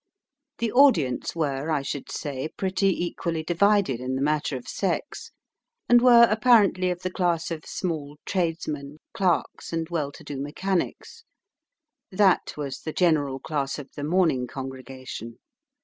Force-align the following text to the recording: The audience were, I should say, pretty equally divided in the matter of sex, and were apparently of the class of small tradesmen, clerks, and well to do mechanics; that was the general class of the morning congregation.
The 0.57 0.71
audience 0.71 1.35
were, 1.35 1.69
I 1.69 1.83
should 1.83 2.09
say, 2.09 2.47
pretty 2.57 2.87
equally 2.87 3.43
divided 3.43 3.99
in 3.99 4.15
the 4.15 4.21
matter 4.23 4.57
of 4.57 4.67
sex, 4.67 5.29
and 5.87 6.01
were 6.01 6.27
apparently 6.27 6.89
of 6.89 7.03
the 7.03 7.11
class 7.11 7.51
of 7.51 7.67
small 7.67 8.17
tradesmen, 8.25 8.97
clerks, 9.13 9.71
and 9.71 9.87
well 9.91 10.11
to 10.13 10.23
do 10.23 10.41
mechanics; 10.41 11.23
that 12.11 12.55
was 12.57 12.79
the 12.79 12.93
general 12.93 13.39
class 13.39 13.77
of 13.77 13.91
the 13.95 14.03
morning 14.03 14.47
congregation. 14.47 15.37